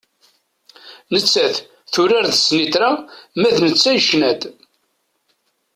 Nettat 1.13 1.55
turar-d 1.91 2.33
snitra, 2.37 2.89
ma 3.39 3.49
d 3.55 3.57
netta 3.65 3.91
yecna-d. 3.95 4.41